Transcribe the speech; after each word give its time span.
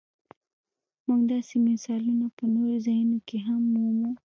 موږ 1.05 1.21
داسې 1.31 1.55
مثالونه 1.67 2.25
په 2.37 2.43
نورو 2.53 2.75
ځایونو 2.85 3.17
کې 3.27 3.37
هم 3.47 3.61
مومو. 3.73 4.11